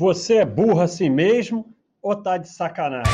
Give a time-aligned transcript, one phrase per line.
[0.00, 3.12] Você é burro assim mesmo ou tá de sacanagem?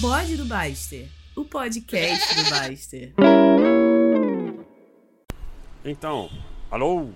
[0.00, 3.14] Bode do Baster, o podcast do Baster.
[5.84, 6.28] Então,
[6.68, 7.10] alô?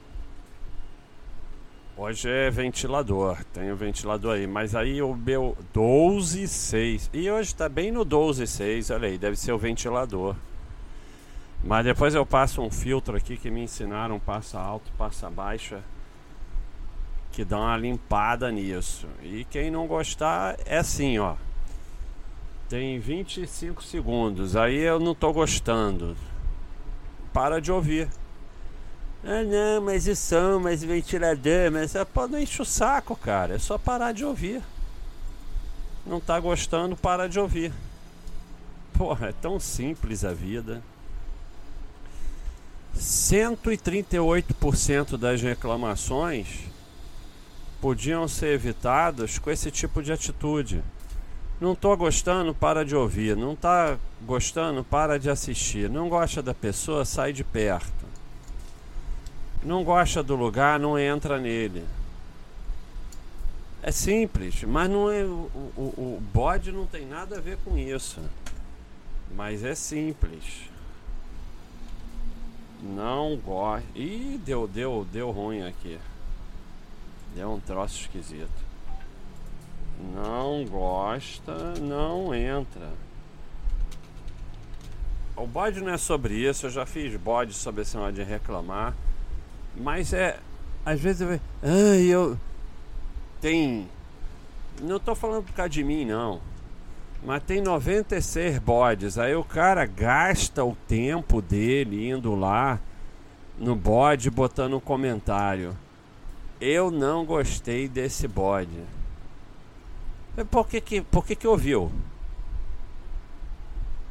[1.97, 7.11] Hoje é ventilador, tem o ventilador aí, mas aí o meu 12,6.
[7.13, 10.37] E hoje tá bem no 12,6, olha aí, deve ser o ventilador.
[11.65, 15.83] Mas depois eu passo um filtro aqui que me ensinaram, passa alto, passa baixa,
[17.37, 19.07] que dá uma limpada nisso.
[19.23, 21.35] E quem não gostar é assim, ó.
[22.67, 26.17] Tem 25 segundos, aí eu não tô gostando.
[27.35, 28.09] Para de ouvir.
[29.23, 33.57] Ah não, mas o som, mas ventilador, mas pode não enche o saco, cara.
[33.57, 34.63] É só parar de ouvir.
[36.07, 37.71] Não tá gostando, para de ouvir.
[38.95, 40.83] Porra, é tão simples a vida.
[42.97, 46.75] 138% das reclamações
[47.81, 50.83] podiam ser evitadas com esse tipo de atitude.
[51.61, 53.37] Não estou gostando, para de ouvir.
[53.37, 55.89] Não está gostando, para de assistir.
[55.89, 58.07] Não gosta da pessoa, sai de perto.
[59.65, 61.85] Não gosta do lugar, não entra nele.
[63.83, 67.79] É simples, mas não é o, o, o bode não tem nada a ver com
[67.79, 68.21] isso.
[69.35, 70.69] Mas é simples.
[72.83, 73.87] Não gosto.
[73.95, 75.99] Ih, deu, deu, deu ruim aqui.
[77.37, 78.49] Deu um troço esquisito.
[80.15, 82.89] Não gosta, não entra.
[85.37, 88.95] O bode não é sobre isso, eu já fiz bode sobre esse negócio de reclamar.
[89.77, 90.41] Mas é.
[90.83, 91.39] Às vezes eu.
[91.63, 92.39] Ah, eu.
[93.39, 93.87] Tem.
[94.81, 96.41] Não tô falando por causa de mim, não.
[97.23, 99.19] Mas tem 96 bodes.
[99.19, 102.81] Aí o cara gasta o tempo dele indo lá
[103.59, 105.77] no bode botando um comentário.
[106.61, 108.83] Eu não gostei desse bode.
[110.51, 111.91] Por que que, por que, que ouviu?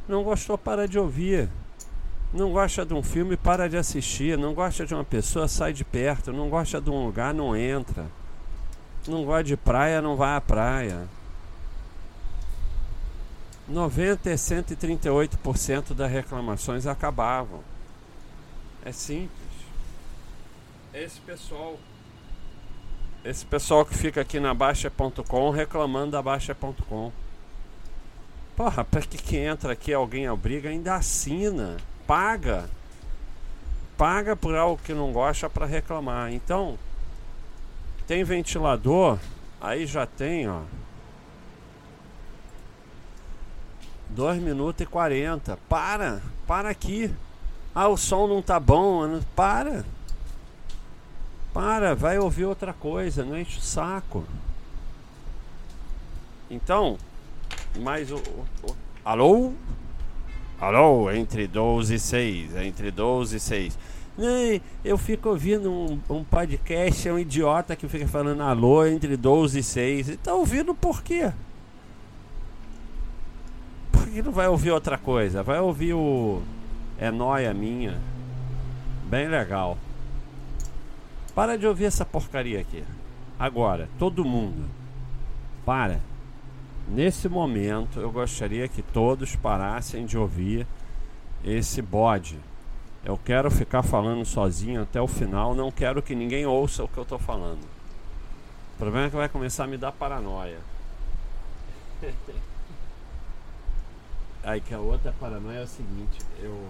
[0.08, 1.50] Não gostou, para de ouvir.
[2.34, 4.38] Não gosta de um filme, para de assistir.
[4.38, 6.32] Não gosta de uma pessoa, sai de perto.
[6.32, 8.06] Não gosta de um lugar, não entra.
[9.08, 11.08] Não gosta de praia, não vai à praia.
[13.68, 17.62] 90 e 138% das reclamações acabavam.
[18.84, 19.30] É simples.
[20.94, 21.80] Esse pessoal
[23.26, 27.12] esse pessoal que fica aqui na Baixa.com reclamando da Baixa.com.
[28.56, 32.70] Porra, pra que que entra aqui alguém obriga, ainda assina, paga.
[33.98, 36.32] Paga por algo que não gosta para reclamar.
[36.32, 36.78] Então,
[38.06, 39.18] tem ventilador,
[39.60, 40.62] aí já tem, ó.
[44.10, 45.58] 2 minutos e 40.
[45.68, 47.14] Para, para aqui.
[47.74, 49.20] Ah, o som não tá bom.
[49.36, 49.84] Para.
[51.56, 54.26] Para, vai ouvir outra coisa, não enche o saco.
[56.52, 56.98] Então,
[57.78, 59.54] mais o, o, Alô?
[60.60, 62.56] Alô, entre 12 e 6.
[62.58, 63.80] Entre 12 e 6.
[64.84, 69.60] Eu fico ouvindo um, um podcast, é um idiota que fica falando alô entre 12
[69.60, 70.10] e 6.
[70.10, 71.32] E tá ouvindo por quê?
[74.12, 75.42] que não vai ouvir outra coisa?
[75.42, 76.42] Vai ouvir o
[76.98, 77.98] É Noia Minha.
[79.10, 79.78] Bem legal.
[81.36, 82.84] Para de ouvir essa porcaria aqui.
[83.38, 84.70] Agora, todo mundo.
[85.66, 86.00] Para.
[86.88, 90.66] Nesse momento, eu gostaria que todos parassem de ouvir
[91.44, 92.40] esse bode.
[93.04, 95.54] Eu quero ficar falando sozinho até o final.
[95.54, 97.64] Não quero que ninguém ouça o que eu estou falando.
[98.76, 100.60] O problema é que vai começar a me dar paranoia.
[104.44, 106.70] Aí que a outra paranoia é o seguinte, eu.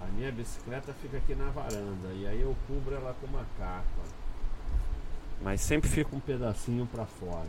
[0.00, 4.02] A minha bicicleta fica aqui na varanda e aí eu cubro ela com uma capa.
[5.42, 7.48] Mas sempre fica um pedacinho para fora.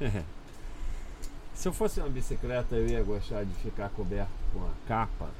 [1.54, 5.30] Se eu fosse uma bicicleta eu ia gostar de ficar coberto com a capa.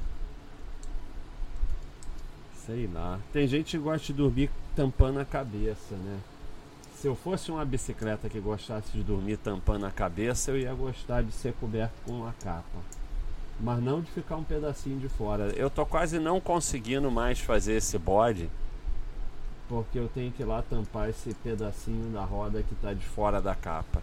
[2.65, 3.21] Sei lá.
[3.33, 6.19] Tem gente que gosta de dormir tampando a cabeça, né?
[6.97, 11.23] Se eu fosse uma bicicleta que gostasse de dormir tampando a cabeça, eu ia gostar
[11.23, 12.79] de ser coberto com uma capa.
[13.59, 15.53] Mas não de ficar um pedacinho de fora.
[15.57, 18.51] Eu tô quase não conseguindo mais fazer esse bode.
[19.69, 23.41] Porque eu tenho que ir lá tampar esse pedacinho da roda que tá de fora
[23.41, 24.03] da capa.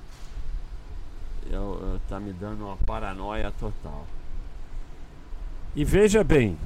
[1.50, 4.06] Eu, eu, tá me dando uma paranoia total.
[5.76, 6.58] E veja bem,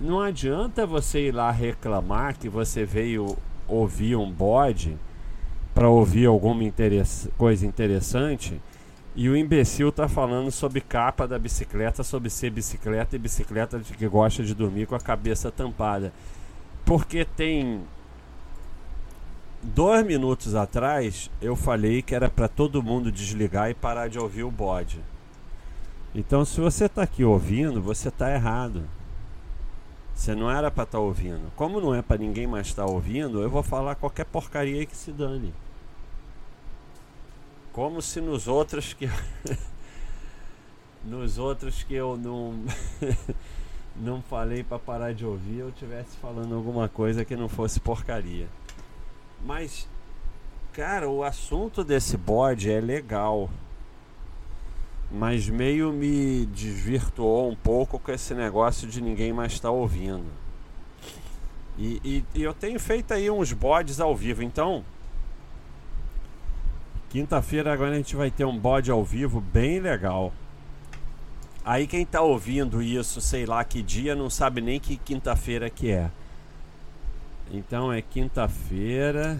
[0.00, 3.36] não adianta você ir lá reclamar que você veio
[3.68, 4.96] ouvir um bode
[5.74, 8.60] para ouvir alguma interess coisa interessante
[9.14, 14.08] e o imbecil tá falando sobre capa da bicicleta, sobre ser bicicleta e bicicleta que
[14.08, 16.12] gosta de dormir com a cabeça tampada.
[16.84, 17.82] Porque tem
[19.62, 24.44] dois minutos atrás eu falei que era para todo mundo desligar e parar de ouvir
[24.44, 25.00] o bode.
[26.14, 28.82] Então, se você está aqui ouvindo, você está errado.
[30.14, 31.50] Você não era para estar tá ouvindo.
[31.56, 34.96] Como não é para ninguém mais estar tá ouvindo, eu vou falar qualquer porcaria que
[34.96, 35.54] se dane.
[37.72, 39.08] Como se nos outros que
[41.04, 42.64] nos outros que eu não
[43.96, 48.48] não falei para parar de ouvir, eu tivesse falando alguma coisa que não fosse porcaria.
[49.44, 49.88] Mas
[50.72, 53.50] cara, o assunto desse bode é legal
[55.12, 60.24] mas meio me desvirtuou um pouco com esse negócio de ninguém mais estar tá ouvindo.
[61.76, 64.84] E, e, e, eu tenho feito aí uns bodes ao vivo, então.
[67.12, 70.32] Quinta-feira agora a gente vai ter um bode ao vivo bem legal.
[71.62, 75.90] Aí quem está ouvindo isso, sei lá que dia, não sabe nem que quinta-feira que
[75.90, 76.10] é.
[77.50, 79.38] Então é quinta-feira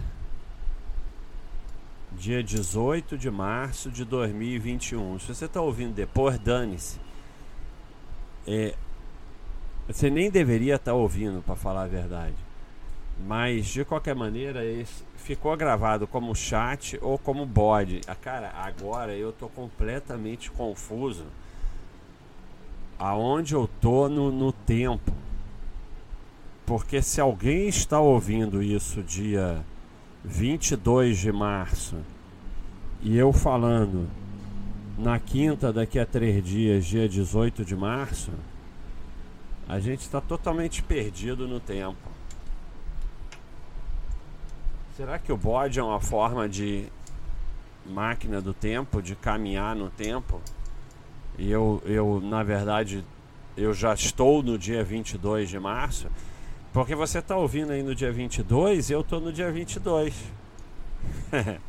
[2.11, 5.17] dia 18 de março de 2021.
[5.17, 6.99] Se você está ouvindo depois, dane-se.
[8.45, 8.75] É,
[9.87, 12.35] você nem deveria estar tá ouvindo, para falar a verdade.
[13.19, 14.61] Mas de qualquer maneira,
[15.15, 18.01] ficou gravado como chat ou como bode.
[18.07, 21.25] Ah, cara, agora eu tô completamente confuso.
[22.99, 25.13] Aonde eu tô no, no tempo?
[26.65, 29.63] Porque se alguém está ouvindo isso dia
[30.23, 31.97] 22 de março,
[33.01, 34.07] e eu falando
[34.97, 38.31] na quinta, daqui a três dias, dia 18 de março,
[39.67, 42.12] a gente está totalmente perdido no tempo.
[44.95, 46.85] Será que o bode é uma forma de
[47.83, 50.39] máquina do tempo, de caminhar no tempo?
[51.35, 53.03] E eu, eu na verdade,
[53.57, 56.07] eu já estou no dia 22 de março.
[56.71, 60.13] Porque você está ouvindo aí no dia 22 e eu estou no dia 22.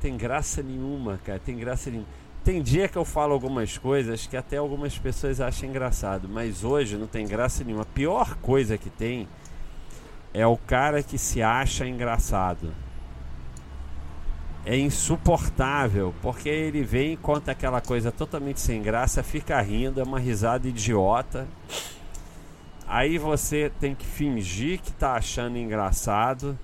[0.00, 1.38] tem graça nenhuma, cara.
[1.38, 2.08] Tem graça nenhuma.
[2.42, 6.96] Tem dia que eu falo algumas coisas que até algumas pessoas acham engraçado, mas hoje
[6.96, 7.82] não tem graça nenhuma.
[7.82, 9.28] A pior coisa que tem
[10.36, 12.70] é o cara que se acha engraçado.
[14.66, 20.02] É insuportável, porque ele vem e conta aquela coisa totalmente sem graça, fica rindo, é
[20.02, 21.48] uma risada idiota.
[22.86, 26.58] Aí você tem que fingir que tá achando engraçado.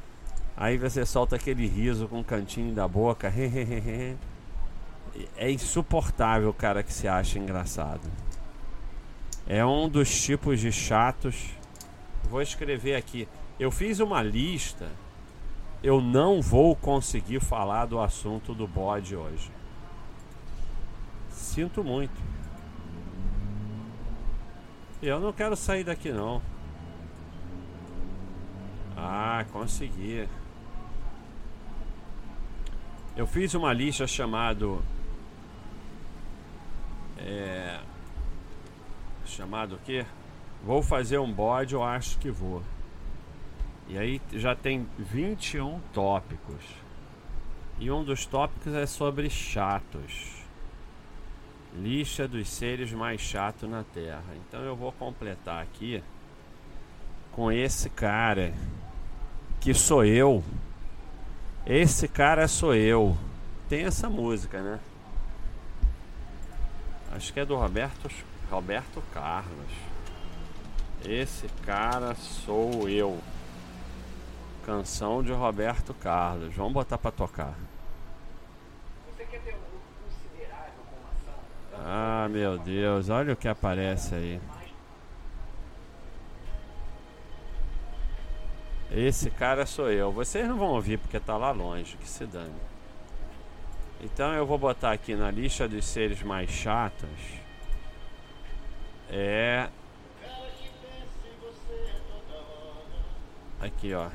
[0.54, 3.32] Aí você solta aquele riso com o cantinho da boca.
[5.34, 8.06] é insuportável o cara que se acha engraçado.
[9.46, 11.46] É um dos tipos de chatos.
[12.28, 13.26] Vou escrever aqui.
[13.58, 14.88] Eu fiz uma lista.
[15.82, 19.50] Eu não vou conseguir falar do assunto do bode hoje.
[21.30, 22.20] Sinto muito.
[25.02, 26.40] Eu não quero sair daqui não.
[28.96, 30.28] Ah, consegui.
[33.16, 34.82] Eu fiz uma lista chamado
[37.18, 37.80] é,
[39.24, 40.04] chamado o quê?
[40.64, 42.62] Vou fazer um bode, eu acho que vou.
[43.88, 46.64] E aí já tem 21 tópicos.
[47.78, 50.42] E um dos tópicos é sobre chatos.
[51.74, 54.24] Lista dos seres mais chatos na Terra.
[54.36, 56.02] Então eu vou completar aqui
[57.32, 58.52] com esse cara
[59.60, 60.44] que sou eu.
[61.66, 63.16] Esse cara sou eu.
[63.68, 64.78] Tem essa música, né?
[67.12, 68.08] Acho que é do Roberto
[68.50, 69.70] Roberto Carlos.
[71.04, 73.18] Esse cara sou eu.
[74.64, 76.54] Canção de Roberto Carlos.
[76.54, 77.54] Vamos botar para tocar.
[81.84, 84.40] Ah, meu Deus, olha o que aparece aí.
[88.90, 90.12] Esse cara sou eu.
[90.12, 92.54] Vocês não vão ouvir porque tá lá longe, que se dane.
[94.02, 97.08] Então eu vou botar aqui na lista dos seres mais chatos.
[99.08, 99.68] É.
[103.60, 104.08] Aqui, ó.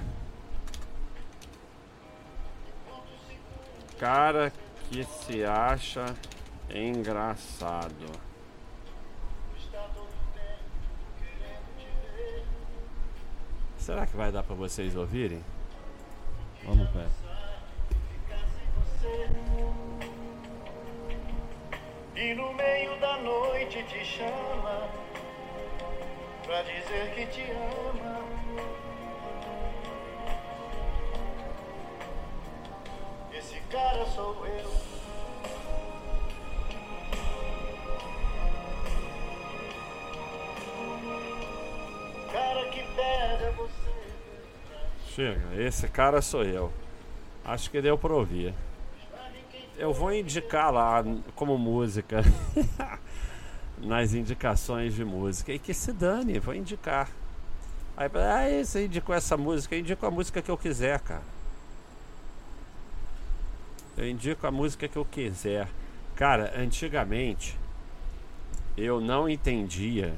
[4.00, 4.54] Cara
[4.90, 6.06] que se acha
[6.70, 8.12] Engraçado.
[13.78, 15.44] Será que vai dar para vocês ouvirem?
[16.66, 17.08] Vamos ver.
[22.16, 24.90] E no meio da noite te chama
[26.44, 28.27] pra dizer que te ama.
[33.78, 34.88] Cara sou eu.
[45.18, 45.62] chega.
[45.62, 46.72] Esse cara sou eu.
[47.44, 48.54] Acho que deu pra ouvir.
[49.78, 51.04] Eu vou indicar lá
[51.36, 52.22] como música.
[53.78, 55.52] Nas indicações de música.
[55.52, 57.10] E que se dane, vou indicar.
[57.96, 61.37] Aí, ah, você indicou essa música, eu indico a música que eu quiser, cara.
[63.98, 65.68] Eu indico a música que eu quiser.
[66.16, 67.58] Cara, antigamente
[68.78, 70.14] eu não entendia.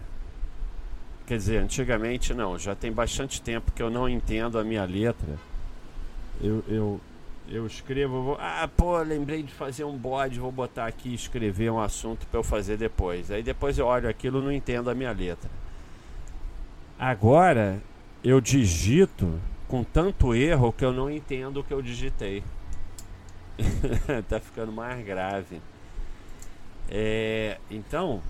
[1.26, 5.38] Quer dizer, antigamente não, já tem bastante tempo que eu não entendo a minha letra.
[6.42, 7.02] Eu, eu,
[7.48, 11.80] eu escrevo, vou, ah, pô, lembrei de fazer um bode, vou botar aqui escrever um
[11.80, 13.32] assunto para eu fazer depois.
[13.32, 15.50] Aí depois eu olho aquilo e não entendo a minha letra.
[16.98, 17.82] Agora
[18.24, 22.44] eu digito com tanto erro que eu não entendo o que eu digitei.
[24.28, 25.62] tá ficando mais grave.
[26.90, 28.22] É, então,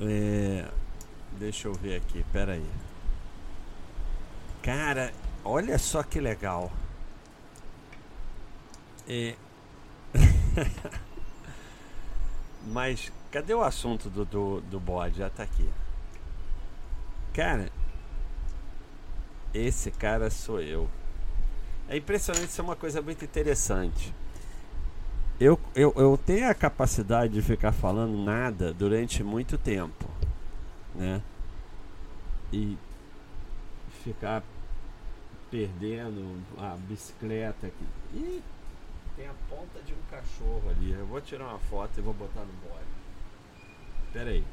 [0.00, 0.68] é,
[1.32, 2.66] deixa eu ver aqui, pera aí.
[4.62, 5.12] Cara,
[5.44, 6.70] olha só que legal.
[9.08, 9.34] É...
[12.66, 15.18] Mas cadê o assunto do, do, do bode?
[15.18, 15.68] Já tá aqui.
[17.32, 17.70] Cara,
[19.54, 20.88] esse cara sou eu.
[21.88, 24.14] É impressionante, isso é uma coisa muito interessante.
[25.40, 30.04] Eu, eu, eu tenho a capacidade de ficar falando nada durante muito tempo,
[30.94, 31.22] né?
[32.52, 32.76] E
[34.04, 34.42] ficar
[35.50, 37.86] perdendo a bicicleta aqui.
[38.12, 38.42] E
[39.16, 40.92] tem a ponta de um cachorro ali.
[40.92, 42.84] Eu vou tirar uma foto e vou botar no bode.
[44.12, 44.44] Pera aí.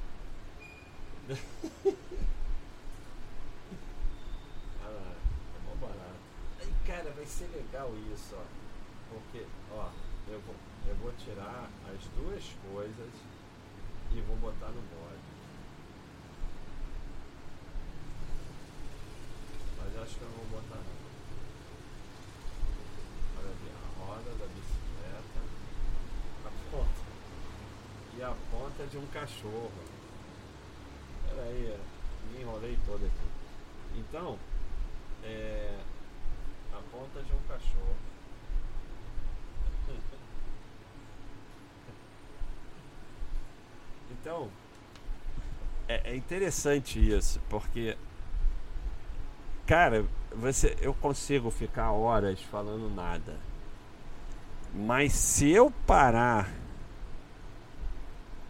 [6.96, 8.44] Cara, vai ser legal isso, ó.
[9.10, 9.90] Porque, ó,
[10.30, 10.56] eu vou,
[10.88, 13.14] eu vou tirar as duas coisas
[14.14, 15.20] e vou botar no bode.
[19.78, 20.96] Mas acho que eu não vou botar não.
[23.40, 25.42] Olha ali, a roda da bicicleta,
[26.46, 27.02] a ponta.
[28.18, 29.84] E a ponta de um cachorro.
[31.28, 31.78] Pera aí,
[32.32, 34.00] me enrolei todo aqui.
[34.00, 34.40] Então,
[35.22, 35.78] é
[36.96, 37.96] ponta de um cachorro.
[44.12, 44.50] Então,
[45.88, 47.98] é, é, interessante isso, porque,
[49.66, 53.38] cara, você, eu consigo ficar horas falando nada,
[54.74, 56.50] mas se eu parar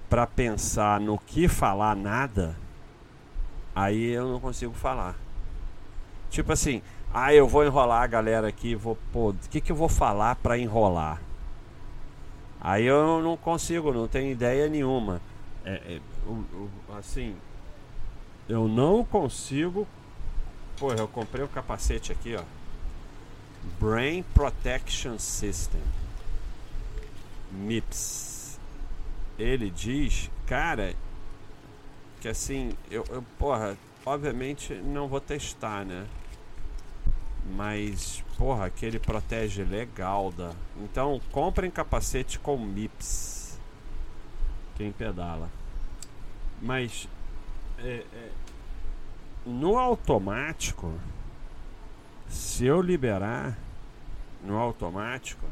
[0.09, 2.55] para pensar no que falar nada,
[3.75, 5.15] aí eu não consigo falar.
[6.29, 6.81] Tipo assim,
[7.13, 10.35] ah, eu vou enrolar a galera aqui, vou, pô, o que, que eu vou falar
[10.35, 11.21] para enrolar?
[12.59, 15.21] Aí eu não consigo, não tenho ideia nenhuma.
[15.63, 16.01] É, é,
[16.97, 17.35] assim,
[18.47, 19.87] eu não consigo.
[20.77, 22.43] Pô, eu comprei o um capacete aqui, ó.
[23.79, 25.81] Brain Protection System.
[27.51, 28.59] MIPS.
[29.37, 30.93] Ele diz, cara,
[32.21, 36.07] que assim, eu, eu porra, obviamente não vou testar, né?
[37.55, 40.51] Mas, porra, que ele protege legal da.
[40.77, 43.59] Então, comprem capacete com MIPS.
[44.75, 45.49] Quem pedala.
[46.61, 47.07] Mas,
[47.79, 48.31] é, é,
[49.45, 50.93] no automático,
[52.27, 53.57] se eu liberar
[54.43, 55.45] no automático,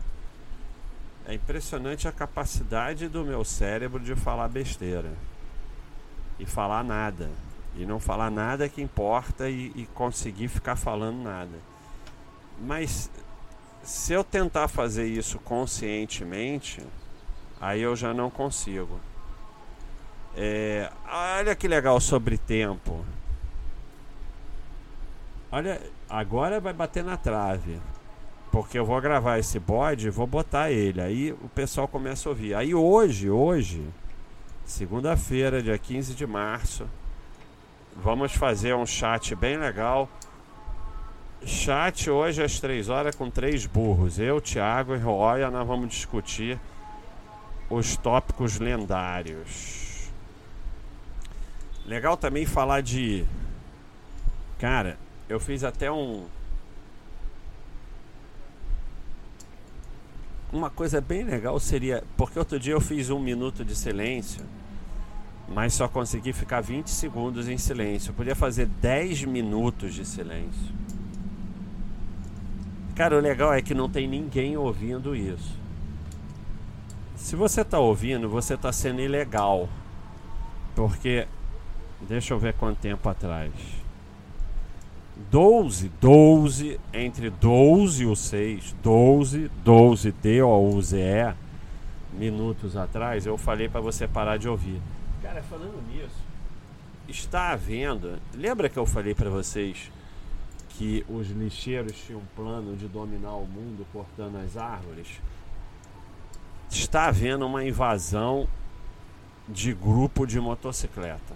[1.25, 5.13] é impressionante a capacidade do meu cérebro de falar besteira
[6.39, 7.29] e falar nada.
[7.75, 11.57] E não falar nada que importa e, e conseguir ficar falando nada.
[12.61, 13.09] Mas
[13.83, 16.81] se eu tentar fazer isso conscientemente,
[17.59, 18.99] aí eu já não consigo.
[20.35, 23.05] É, olha que legal sobre tempo.
[25.51, 27.79] Olha, agora vai bater na trave.
[28.51, 31.01] Porque eu vou gravar esse bode e vou botar ele.
[31.01, 32.53] Aí o pessoal começa a ouvir.
[32.55, 33.83] Aí hoje, hoje,
[34.65, 36.87] segunda-feira, dia 15 de março,
[37.95, 40.07] vamos fazer um chat bem legal
[41.45, 44.17] Chat hoje às três horas com três burros.
[44.17, 46.57] Eu, Thiago e Roya, nós vamos discutir
[47.69, 49.92] os tópicos lendários.
[51.85, 53.25] Legal também falar de.
[54.57, 54.97] Cara,
[55.27, 56.25] eu fiz até um.
[60.51, 62.03] Uma coisa bem legal seria.
[62.15, 64.45] Porque outro dia eu fiz um minuto de silêncio,
[65.47, 68.11] mas só consegui ficar 20 segundos em silêncio.
[68.11, 70.73] Eu podia fazer 10 minutos de silêncio.
[72.95, 75.57] Cara, o legal é que não tem ninguém ouvindo isso.
[77.15, 79.67] Se você está ouvindo, você está sendo ilegal.
[80.75, 81.27] Porque,
[82.07, 83.51] deixa eu ver quanto tempo atrás.
[85.29, 91.33] 12, 12, entre 12 e o 6, 12, 12, D-O-U-Z-E,
[92.13, 94.81] minutos atrás, eu falei para você parar de ouvir.
[95.21, 96.15] Cara, falando nisso,
[97.07, 98.19] está havendo.
[98.33, 99.91] Lembra que eu falei para vocês
[100.69, 105.07] que os lixeiros tinham um plano de dominar o mundo cortando as árvores?
[106.71, 108.47] Está havendo uma invasão
[109.47, 111.35] de grupo de motocicleta.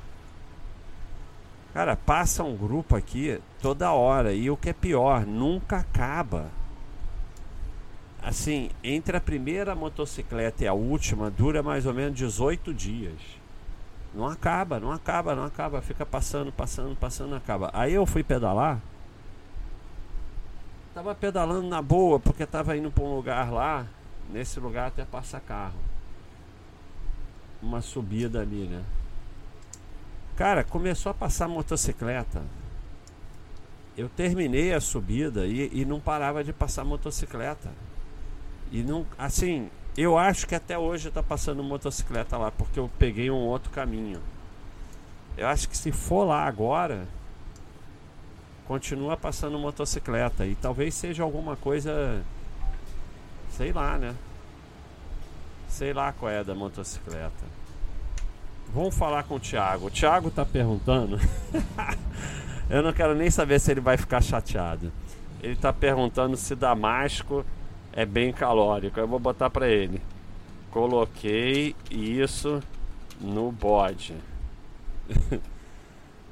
[1.73, 6.49] Cara, passa um grupo aqui toda hora e o que é pior, nunca acaba.
[8.21, 13.37] Assim, entre a primeira motocicleta e a última dura mais ou menos 18 dias.
[14.13, 17.69] Não acaba, não acaba, não acaba, fica passando, passando, passando, não acaba.
[17.73, 18.81] Aí eu fui pedalar.
[20.93, 23.85] Tava pedalando na boa, porque tava indo para um lugar lá,
[24.31, 25.79] nesse lugar até passa carro.
[27.61, 28.83] Uma subida ali, né?
[30.37, 32.43] Cara, começou a passar motocicleta.
[33.97, 37.71] Eu terminei a subida e, e não parava de passar motocicleta.
[38.71, 43.31] E não, assim, eu acho que até hoje tá passando motocicleta lá, porque eu peguei
[43.31, 44.21] um outro caminho.
[45.35, 47.07] Eu acho que se for lá agora,
[48.67, 50.45] continua passando motocicleta.
[50.45, 52.23] E talvez seja alguma coisa.
[53.49, 54.13] Sei lá, né?
[55.67, 57.57] Sei lá qual é da motocicleta.
[58.73, 59.87] Vamos falar com o Thiago.
[59.87, 61.19] O Thiago tá perguntando.
[62.69, 64.91] Eu não quero nem saber se ele vai ficar chateado.
[65.41, 67.45] Ele tá perguntando se Damasco
[67.93, 68.99] é bem calórico.
[68.99, 70.01] Eu vou botar para ele.
[70.69, 72.61] Coloquei isso
[73.21, 74.15] no bode.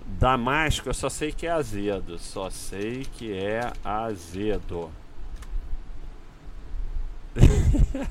[0.06, 2.20] Damasco, eu só sei que é azedo.
[2.20, 4.92] Só sei que é azedo.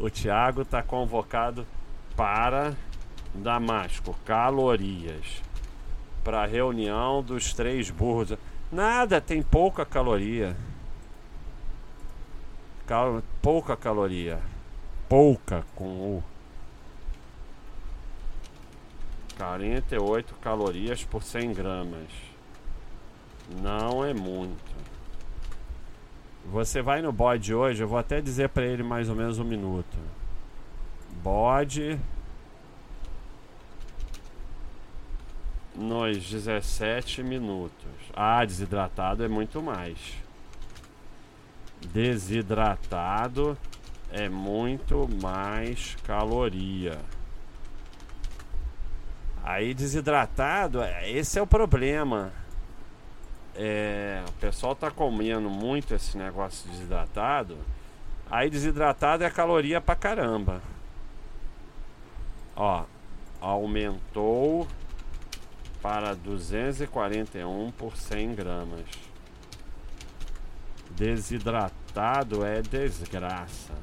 [0.00, 1.66] o Thiago tá convocado
[2.18, 2.74] para
[3.32, 5.40] Damasco, calorias.
[6.24, 8.36] Para reunião dos três burros.
[8.72, 10.56] Nada, tem pouca caloria.
[12.88, 14.40] Cal pouca caloria.
[15.08, 16.24] Pouca com o.
[19.36, 22.10] 48 calorias por 100 gramas.
[23.62, 24.76] Não é muito.
[26.46, 29.44] Você vai no bode hoje, eu vou até dizer para ele mais ou menos um
[29.44, 30.17] minuto.
[31.22, 31.98] Bode
[35.74, 37.88] nos 17 minutos.
[38.14, 39.98] Ah, desidratado é muito mais.
[41.92, 43.56] Desidratado
[44.10, 46.98] é muito mais caloria.
[49.42, 52.32] Aí desidratado, é, esse é o problema.
[53.54, 57.56] É, o pessoal tá comendo muito esse negócio de desidratado.
[58.30, 60.60] Aí desidratado é caloria pra caramba.
[62.60, 62.84] Ó,
[63.40, 64.66] aumentou
[65.80, 68.84] para 241 por 100 gramas.
[70.90, 73.74] Desidratado é desgraça.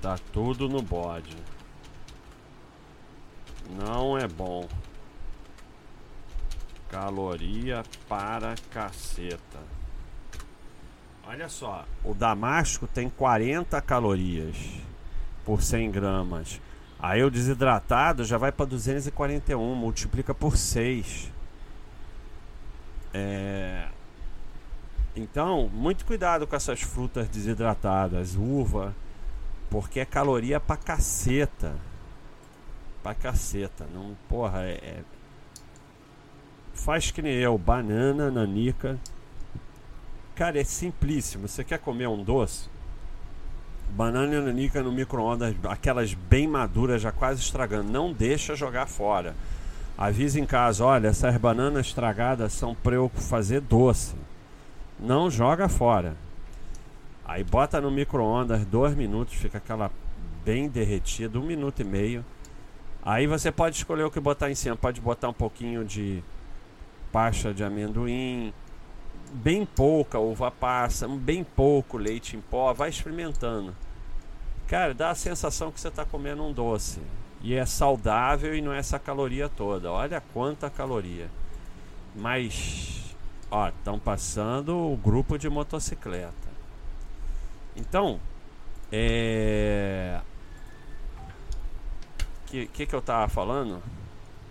[0.00, 1.36] Tá tudo no bode.
[3.68, 4.66] Não é bom.
[6.88, 9.60] Caloria para caceta.
[11.26, 14.56] Olha só, o damasco tem 40 calorias
[15.44, 16.60] por 100 gramas.
[16.98, 21.32] Aí o desidratado já vai para 241, multiplica por 6.
[23.14, 23.88] É...
[25.16, 28.94] Então, muito cuidado com essas frutas desidratadas, uva,
[29.68, 31.74] porque é caloria pra caceta.
[33.02, 33.86] Pra caceta.
[33.92, 35.02] Não, porra, é, é...
[36.74, 38.98] Faz que nem eu, banana, nanica.
[40.34, 41.48] Cara, é simplíssimo.
[41.48, 42.68] Você quer comer um doce?
[43.92, 47.90] Banana e no micro-ondas, aquelas bem maduras, já quase estragando.
[47.90, 49.34] Não deixa jogar fora.
[49.98, 54.14] Avisa em casa, olha, essas bananas estragadas são para eu fazer doce.
[54.98, 56.16] Não joga fora.
[57.24, 59.90] Aí bota no micro-ondas, dois minutos, fica aquela
[60.44, 62.24] bem derretida, um minuto e meio.
[63.02, 64.76] Aí você pode escolher o que botar em cima.
[64.76, 66.22] Pode botar um pouquinho de
[67.12, 68.52] pasta de amendoim,
[69.32, 73.74] bem pouca uva passa, bem pouco leite em pó, vai experimentando.
[74.66, 77.00] Cara, dá a sensação que você está comendo um doce.
[77.42, 79.90] E é saudável e não é essa caloria toda.
[79.90, 81.30] Olha quanta caloria.
[82.14, 83.16] Mas,
[83.50, 86.50] ó, estão passando o grupo de motocicleta.
[87.74, 88.20] Então,
[88.92, 90.20] é.
[92.42, 93.82] O que, que, que eu tava falando?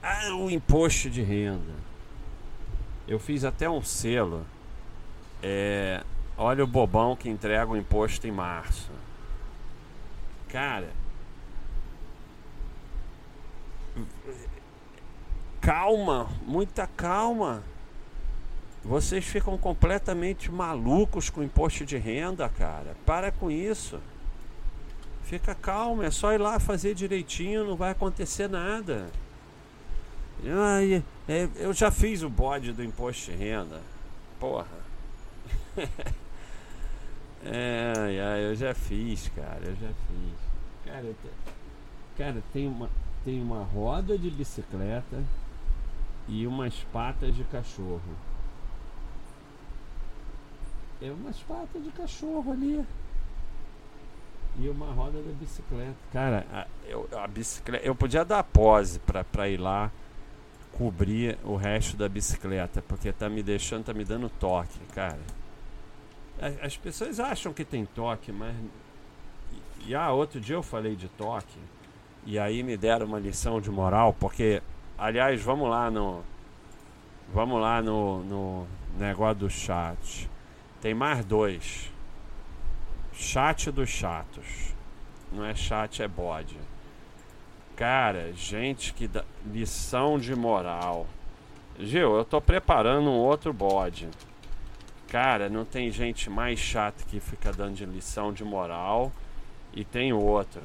[0.01, 1.75] Ah, o imposto de renda.
[3.07, 4.45] Eu fiz até um selo
[5.41, 6.03] é,
[6.37, 8.91] olha o bobão que entrega o imposto em março.
[10.47, 10.89] Cara.
[15.61, 17.63] calma, muita calma.
[18.83, 22.95] Vocês ficam completamente malucos com imposto de renda, cara.
[23.05, 23.99] Para com isso.
[25.23, 29.11] Fica calmo, é só ir lá fazer direitinho, não vai acontecer nada.
[31.27, 33.81] É, eu já fiz o bode do imposto de renda.
[34.39, 34.88] Porra.
[37.45, 40.33] é, é, eu já fiz, cara, eu já fiz.
[40.85, 41.13] Cara,
[42.17, 42.89] cara tem, uma,
[43.23, 45.23] tem uma roda de bicicleta
[46.27, 48.01] e umas patas de cachorro.
[51.01, 52.85] É umas patas de cachorro ali.
[54.57, 55.95] E uma roda da bicicleta.
[56.11, 57.85] Cara, a, eu, a bicicleta.
[57.85, 59.89] Eu podia dar pose pra, pra ir lá
[60.73, 65.19] cobrir o resto da bicicleta, porque tá me deixando, tá me dando toque, cara.
[66.61, 68.55] As pessoas acham que tem toque, mas.
[69.85, 71.57] E ah, outro dia eu falei de toque,
[72.25, 74.61] e aí me deram uma lição de moral, porque,
[74.97, 76.23] aliás, vamos lá no.
[77.33, 80.29] Vamos lá no, no negócio do chat.
[80.81, 81.91] Tem mais dois.
[83.13, 84.73] Chat dos chatos.
[85.31, 86.57] Não é chat, é bode.
[87.75, 91.05] Cara, gente que dá lição de moral.
[91.79, 94.09] Gil, eu tô preparando um outro bode.
[95.09, 99.11] Cara, não tem gente mais chata que fica dando lição de moral.
[99.73, 100.61] E tem outro.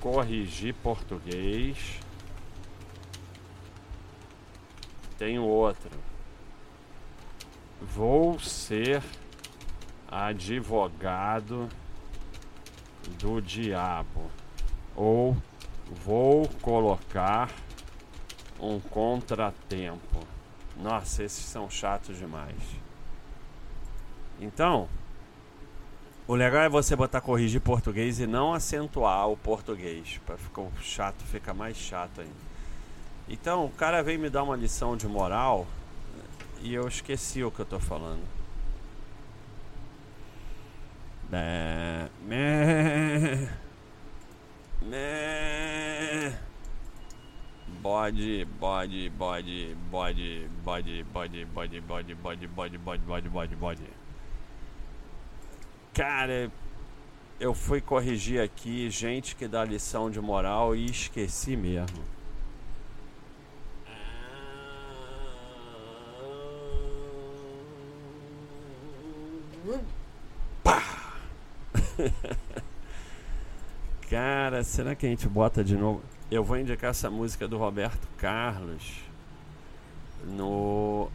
[0.00, 1.98] Corrigir português.
[5.16, 5.90] Tem outro.
[7.80, 9.02] Vou ser
[10.10, 11.70] advogado
[13.18, 14.30] do diabo.
[14.94, 15.34] Ou
[16.04, 17.50] vou colocar
[18.60, 20.41] um contratempo.
[20.76, 22.56] Nossa, esses são chatos demais.
[24.40, 24.88] Então,
[26.26, 31.22] o legal é você botar corrigir português e não acentuar o português, para ficar chato
[31.24, 32.52] fica mais chato ainda.
[33.28, 35.66] Então, o cara veio me dar uma lição de moral
[36.60, 38.22] e eu esqueci o que eu tô falando.
[41.30, 43.48] Mé, mé,
[44.82, 46.38] mé.
[47.82, 53.82] Bode, bode, bode, bode, bode, bode, bode, bode, bode, bode, bode, bode, bode, bode.
[55.92, 56.48] Cara,
[57.40, 62.04] eu fui corrigir aqui gente que dá lição de moral e esqueci mesmo.
[74.08, 76.11] Cara, será que a gente bota de novo?
[76.32, 79.00] Eu vou indicar essa música do Roberto Carlos
[80.24, 81.10] no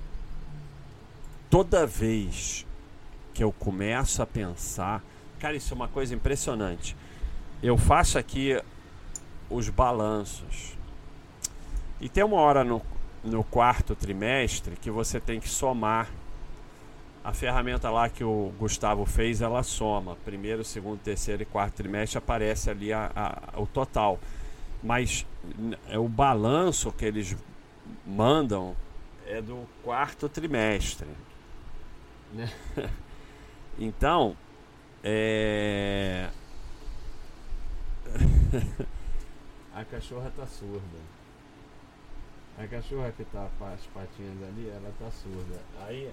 [1.49, 2.67] toda vez
[3.33, 5.03] que eu começo a pensar,
[5.39, 6.95] cara, isso é uma coisa impressionante.
[7.63, 8.61] Eu faço aqui
[9.49, 10.77] os balanços.
[11.99, 12.79] E tem uma hora no,
[13.23, 16.11] no quarto trimestre que você tem que somar
[17.23, 20.15] a ferramenta lá que o Gustavo fez, ela soma.
[20.23, 24.19] Primeiro, segundo, terceiro e quarto trimestre aparece ali a, a, o total.
[24.83, 25.25] Mas
[25.89, 27.35] é o balanço que eles
[28.05, 28.75] mandam
[29.25, 31.07] é do quarto trimestre.
[32.33, 32.49] Né?
[33.79, 34.35] Então,
[35.03, 36.31] é...
[39.71, 40.97] a cachorra tá surda.
[42.57, 45.61] A cachorra que tá com as patinhas ali, ela tá surda.
[45.85, 46.11] Aí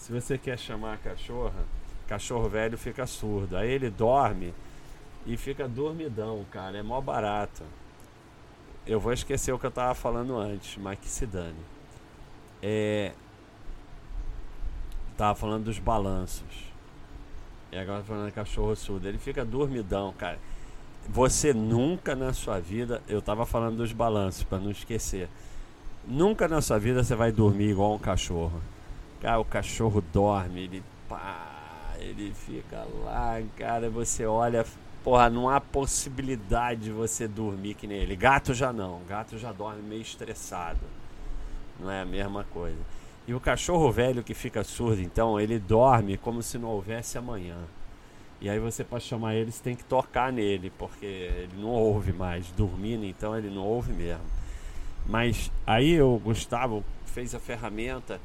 [0.00, 1.62] se você quer chamar a cachorra,
[2.08, 3.54] cachorro velho fica surdo.
[3.56, 4.54] Aí ele dorme
[5.26, 6.78] e fica dormidão, cara.
[6.78, 7.62] É mó barato.
[8.86, 11.58] Eu vou esquecer o que eu tava falando antes, mas que se dane.
[12.62, 13.12] É.
[15.16, 16.70] Tava falando dos balanços.
[17.70, 19.06] E agora falando de cachorro surdo.
[19.06, 20.38] Ele fica dormidão, cara.
[21.08, 23.02] Você nunca na sua vida.
[23.06, 25.28] Eu tava falando dos balanços, para não esquecer.
[26.06, 28.60] Nunca na sua vida você vai dormir igual um cachorro.
[29.20, 34.64] Cara, o cachorro dorme, ele pá, ele fica lá, cara, você olha,
[35.02, 38.16] porra, não há possibilidade de você dormir que nem ele.
[38.16, 40.80] Gato já não, gato já dorme meio estressado.
[41.78, 42.78] Não é a mesma coisa.
[43.26, 47.58] E o cachorro velho que fica surdo, então, ele dorme como se não houvesse amanhã.
[48.40, 52.12] E aí você para chamar ele, você tem que tocar nele, porque ele não ouve
[52.12, 52.50] mais.
[52.52, 54.24] Dormindo, então ele não ouve mesmo.
[55.06, 58.20] Mas aí o Gustavo fez a ferramenta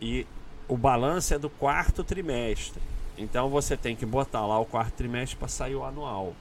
[0.00, 0.26] e
[0.68, 2.82] o balanço é do quarto trimestre.
[3.16, 6.34] Então você tem que botar lá o quarto trimestre para sair o anual.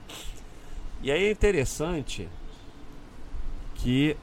[1.02, 2.28] E aí é interessante
[3.76, 4.18] que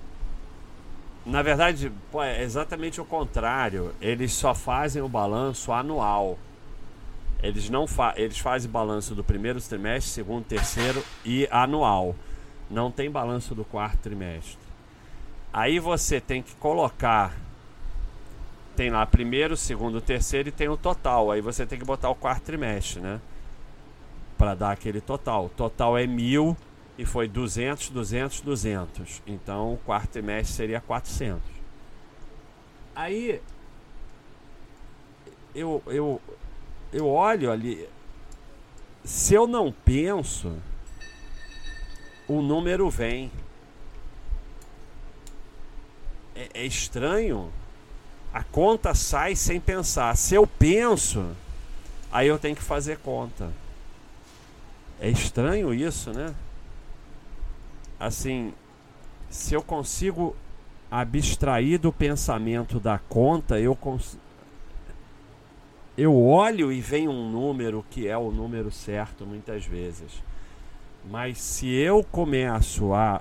[1.25, 3.95] na verdade pô, é exatamente o contrário.
[4.01, 6.39] Eles só fazem o balanço anual.
[7.43, 12.15] Eles não fa eles fazem balanço do primeiro trimestre, segundo, terceiro e anual.
[12.71, 14.59] Não tem balanço do quarto trimestre.
[15.53, 17.35] Aí você tem que colocar.
[18.77, 21.31] Tem lá primeiro, segundo, terceiro e tem o total.
[21.31, 23.21] Aí você tem que botar o quarto trimestre, né?
[24.39, 25.47] Para dar aquele total.
[25.47, 26.57] O total é mil
[26.97, 29.23] e foi 200, 200, 200.
[29.27, 31.43] Então o quarto trimestre seria 400.
[32.95, 33.41] Aí
[35.55, 36.21] eu, eu,
[36.93, 37.89] eu olho ali.
[39.05, 40.57] Se eu não penso,
[42.29, 43.31] o número vem.
[46.35, 47.53] É, é estranho.
[48.33, 50.17] A conta sai sem pensar.
[50.17, 51.31] Se eu penso,
[52.11, 53.51] aí eu tenho que fazer conta.
[55.01, 56.35] É estranho isso, né?
[57.99, 58.53] Assim,
[59.29, 60.37] se eu consigo
[60.91, 64.23] abstrair do pensamento da conta, eu consigo
[65.97, 70.23] eu olho e vem um número que é o número certo muitas vezes.
[71.11, 73.21] Mas se eu começo a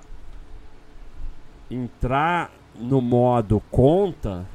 [1.70, 4.46] entrar no modo conta,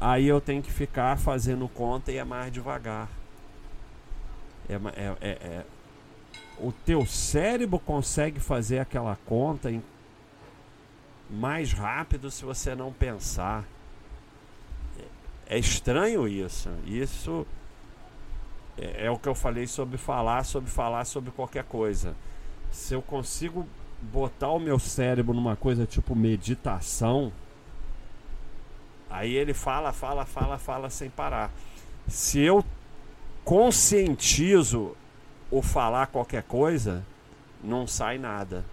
[0.00, 3.08] aí eu tenho que ficar fazendo conta e é mais devagar.
[4.68, 5.64] É, é, é, é.
[6.58, 9.82] O teu cérebro consegue fazer aquela conta em
[11.28, 13.64] mais rápido se você não pensar.
[15.46, 16.70] É estranho isso.
[16.86, 17.46] Isso
[18.78, 22.14] é, é, o que eu falei sobre falar, sobre falar sobre qualquer coisa.
[22.70, 23.66] Se eu consigo
[24.00, 27.32] botar o meu cérebro numa coisa tipo meditação,
[29.10, 31.50] aí ele fala, fala, fala, fala sem parar.
[32.08, 32.64] Se eu
[33.44, 34.96] conscientizo
[35.50, 37.04] o falar qualquer coisa,
[37.62, 38.64] não sai nada.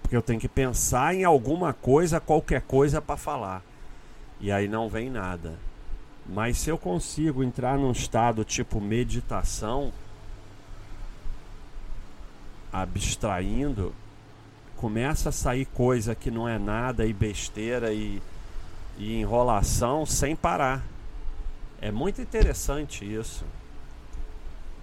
[0.00, 3.62] Porque eu tenho que pensar em alguma coisa, qualquer coisa para falar
[4.40, 5.54] e aí não vem nada.
[6.28, 9.92] Mas se eu consigo entrar num estado tipo meditação,
[12.72, 13.94] abstraindo,
[14.76, 18.20] começa a sair coisa que não é nada e besteira e,
[18.96, 20.84] e enrolação sem parar.
[21.80, 23.44] É muito interessante isso,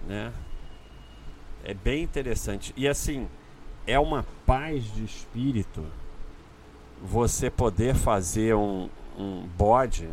[0.06, 0.32] né?
[1.64, 2.72] É bem interessante.
[2.76, 3.28] E assim,
[3.86, 5.84] é uma paz de espírito
[7.02, 10.08] você poder fazer um, um bode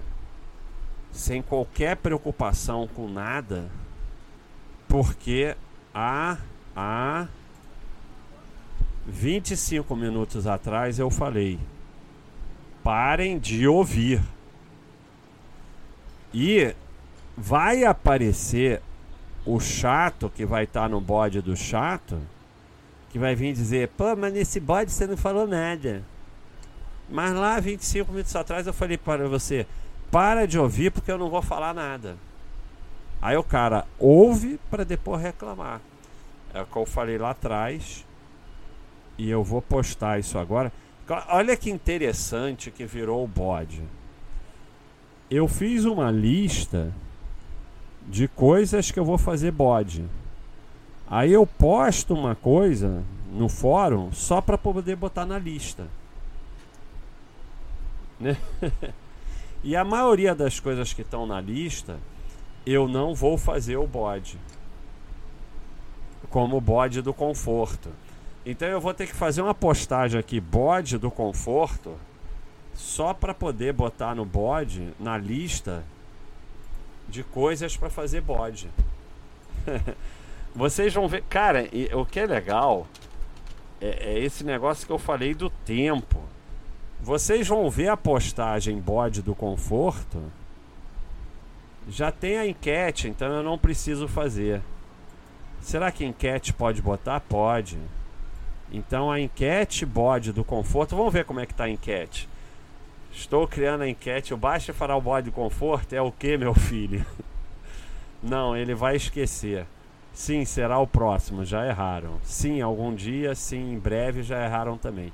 [1.12, 3.70] sem qualquer preocupação com nada,
[4.88, 5.56] porque
[5.94, 6.38] há,
[6.76, 7.28] há
[9.06, 11.60] 25 minutos atrás eu falei:
[12.84, 14.22] parem de ouvir.
[16.34, 16.74] E
[17.36, 18.82] vai aparecer
[19.46, 22.20] o chato que vai estar tá no bode do chato,
[23.10, 26.04] que vai vir dizer: pô, mas nesse bode você não falou nada.
[27.10, 29.66] Mas lá, 25 minutos atrás, eu falei para você:
[30.10, 32.18] para de ouvir porque eu não vou falar nada.
[33.22, 35.80] Aí o cara ouve para depois reclamar.
[36.54, 38.06] É o que eu falei lá atrás.
[39.18, 40.72] E eu vou postar isso agora.
[41.28, 43.84] Olha que interessante que virou o bode.
[45.30, 46.94] Eu fiz uma lista
[48.08, 50.06] de coisas que eu vou fazer bode.
[51.08, 55.88] Aí eu posto uma coisa no fórum só para poder botar na lista.
[58.20, 58.38] Né?
[59.64, 61.98] e a maioria das coisas que estão na lista,
[62.66, 64.38] eu não vou fazer o bode.
[66.30, 67.90] Como o bode do conforto.
[68.46, 71.96] Então eu vou ter que fazer uma postagem aqui, bode do conforto,
[72.74, 75.84] só para poder botar no bode, na lista
[77.08, 78.70] de coisas para fazer bode.
[80.56, 82.88] Vocês vão ver, cara, o que é legal
[83.80, 86.20] é, é esse negócio que eu falei do tempo.
[87.00, 90.22] Vocês vão ver a postagem bode do conforto.
[91.88, 94.62] Já tem a enquete, então eu não preciso fazer.
[95.62, 97.20] Será que enquete pode botar?
[97.20, 97.78] Pode.
[98.72, 100.96] Então a enquete bode do conforto.
[100.96, 102.30] Vamos ver como é que tá a enquete.
[103.12, 104.34] Estou criando a enquete.
[104.34, 107.06] O Basta fará o bode do conforto é o que, meu filho?
[108.24, 109.66] Não, ele vai esquecer.
[110.14, 111.44] Sim, será o próximo.
[111.44, 112.20] Já erraram.
[112.24, 113.36] Sim, algum dia.
[113.36, 115.12] Sim, em breve já erraram também.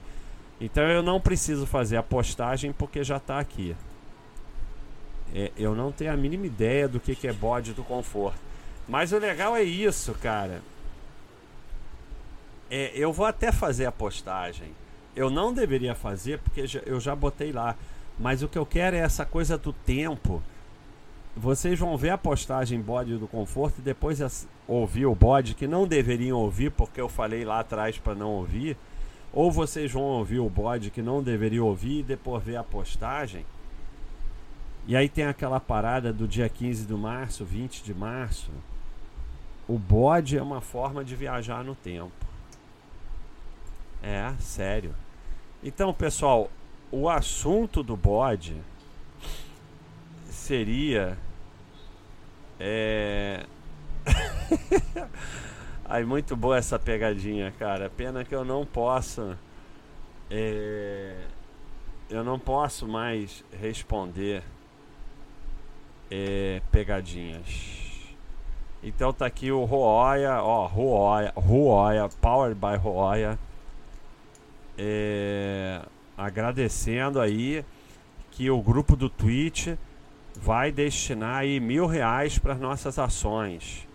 [0.59, 3.75] Então eu não preciso fazer a postagem porque já está aqui.
[5.33, 8.39] É, eu não tenho a mínima ideia do que, que é bode do conforto.
[8.87, 10.61] Mas o legal é isso, cara.
[12.69, 14.71] É, eu vou até fazer a postagem.
[15.15, 17.75] Eu não deveria fazer porque eu já botei lá.
[18.19, 20.41] Mas o que eu quero é essa coisa do tempo.
[21.35, 25.87] Vocês vão ver a postagem bode do conforto e depois ouvir o bode que não
[25.87, 28.75] deveriam ouvir porque eu falei lá atrás para não ouvir
[29.31, 33.45] ou vocês vão ouvir o bode que não deveria ouvir e depois ver a postagem.
[34.87, 38.49] E aí tem aquela parada do dia 15 de março, 20 de março.
[39.67, 42.25] O bode é uma forma de viajar no tempo.
[44.07, 44.95] É, sério.
[45.61, 46.49] Então, pessoal,
[46.89, 48.55] o assunto do bode
[50.29, 51.17] seria.
[52.57, 53.45] É.
[55.83, 57.89] Aí, muito boa essa pegadinha, cara.
[57.89, 59.37] Pena que eu não posso.
[60.31, 61.17] É...
[62.09, 64.41] Eu não posso mais responder
[66.09, 68.07] é, pegadinhas.
[68.81, 73.37] Então tá aqui o Roya, ó, Roya, Roya, Powered by Roya.
[74.77, 75.81] É,
[76.17, 77.65] agradecendo aí
[78.31, 79.69] que o grupo do Twitch
[80.35, 83.87] vai destinar aí mil reais para as nossas ações.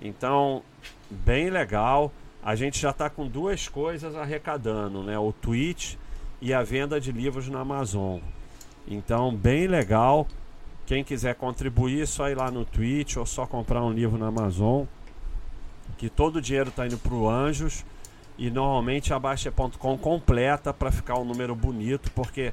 [0.00, 0.62] Então,
[1.10, 2.12] bem legal.
[2.42, 5.18] A gente já está com duas coisas arrecadando, né?
[5.18, 5.94] O Twitch
[6.40, 8.18] e a venda de livros na Amazon.
[8.88, 10.26] Então, bem legal.
[10.86, 14.26] Quem quiser contribuir, é só ir lá no Twitch ou só comprar um livro na
[14.26, 14.84] Amazon.
[15.96, 17.84] Que todo o dinheiro está indo para o Anjos.
[18.38, 22.50] E normalmente a Baixa.com completa para ficar um número bonito, porque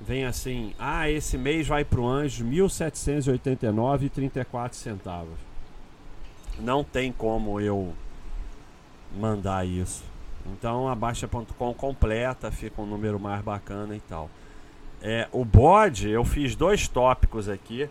[0.00, 5.38] vem assim: ah, esse mês vai para o Anjos R$ 1.789,34 centavos.
[6.58, 7.94] Não tem como eu
[9.16, 10.04] mandar isso.
[10.46, 14.30] Então a Baixa.com completa, fica um número mais bacana e tal.
[15.02, 17.88] É, o bode, eu fiz dois tópicos aqui.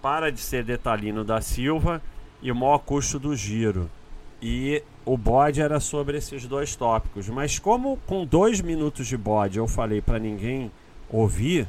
[0.00, 2.00] Para de ser detalhino da Silva
[2.40, 3.90] e o maior custo do giro.
[4.40, 7.28] E o bode era sobre esses dois tópicos.
[7.28, 10.70] Mas como com dois minutos de bode eu falei para ninguém
[11.10, 11.66] ouvir,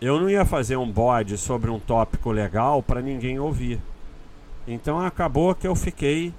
[0.00, 3.80] eu não ia fazer um bode sobre um tópico legal para ninguém ouvir.
[4.66, 6.34] Então acabou que eu fiquei.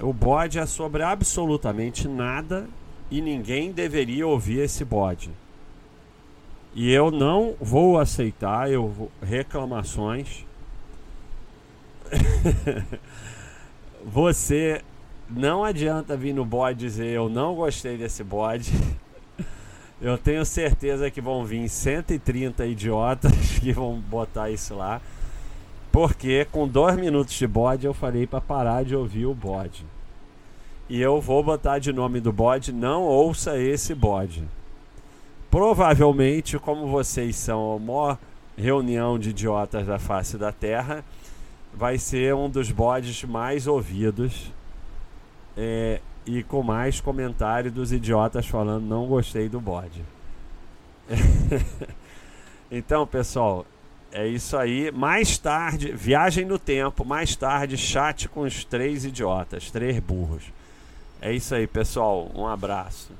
[0.00, 2.68] O bode é sobre absolutamente nada
[3.10, 5.30] e ninguém deveria ouvir esse bode.
[6.74, 10.46] E eu não vou aceitar eu vou, reclamações.
[14.04, 14.82] Você
[15.28, 18.72] não adianta vir no bode dizer eu não gostei desse bode.
[20.00, 25.00] Eu tenho certeza que vão vir 130 idiotas que vão botar isso lá.
[25.92, 29.86] Porque com dois minutos de bode eu falei para parar de ouvir o bode.
[30.88, 34.42] E eu vou botar de nome do bode, não ouça esse bode
[35.52, 38.18] provavelmente, como vocês são a maior
[38.56, 41.04] reunião de idiotas da face da Terra,
[41.74, 44.52] vai ser um dos bodes mais ouvidos
[45.56, 50.02] é, e com mais comentário dos idiotas falando não gostei do bode.
[52.70, 53.66] então, pessoal,
[54.12, 54.90] é isso aí.
[54.90, 57.04] Mais tarde, viagem no tempo.
[57.04, 60.44] Mais tarde, chat com os três idiotas, três burros.
[61.20, 62.30] É isso aí, pessoal.
[62.34, 63.12] Um abraço.